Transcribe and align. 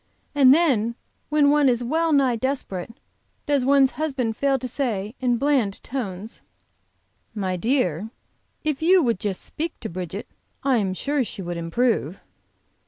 And 0.33 0.51
then 0.51 0.95
when 1.29 1.51
one 1.51 1.69
is 1.69 1.83
well 1.83 2.11
nigh 2.11 2.35
desperate, 2.35 2.91
does 3.45 3.63
one's 3.63 3.91
husband 4.01 4.35
fail 4.35 4.57
to 4.57 4.67
say, 4.67 5.13
in 5.19 5.37
bland 5.37 5.79
tones: 5.83 6.41
"My 7.35 7.55
dear, 7.55 8.09
if 8.63 8.81
you 8.81 9.03
would 9.03 9.19
just 9.19 9.43
speak 9.43 9.79
to 9.79 9.89
Bridget, 9.89 10.27
I 10.63 10.77
am 10.77 10.95
sure 10.95 11.23
she 11.23 11.43
would 11.43 11.55
improve." 11.57 12.19